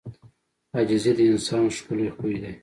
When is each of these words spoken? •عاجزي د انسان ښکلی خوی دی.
•عاجزي 0.75 1.11
د 1.17 1.19
انسان 1.31 1.65
ښکلی 1.75 2.07
خوی 2.15 2.35
دی. 2.43 2.53